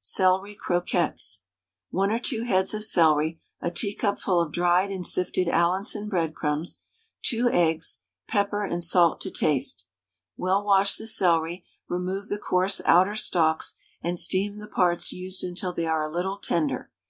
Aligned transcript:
CELERY 0.00 0.54
CROQUETTES. 0.54 1.40
1 1.90 2.10
or 2.10 2.18
2 2.18 2.44
heads 2.44 2.72
of 2.72 2.82
celery, 2.82 3.42
a 3.60 3.70
teacupful 3.70 4.40
of 4.40 4.50
dried 4.50 4.90
and 4.90 5.04
sifted 5.06 5.50
Allinson 5.50 6.08
breadcrumbs, 6.08 6.82
2 7.24 7.50
eggs, 7.50 7.98
pepper 8.26 8.64
and 8.64 8.82
salt 8.82 9.20
to 9.20 9.30
taste. 9.30 9.86
Well 10.34 10.64
wash 10.64 10.96
the 10.96 11.06
celery, 11.06 11.66
remove 11.90 12.30
the 12.30 12.38
coarse 12.38 12.80
outer 12.86 13.16
stalks, 13.16 13.74
and 14.00 14.18
steam 14.18 14.56
the 14.60 14.66
parts 14.66 15.12
used 15.12 15.44
until 15.44 15.74
they 15.74 15.84
are 15.84 16.04
a 16.04 16.10
little 16.10 16.38
tender. 16.38 16.90